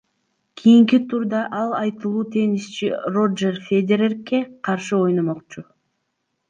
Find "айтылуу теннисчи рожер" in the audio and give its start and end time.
1.83-3.55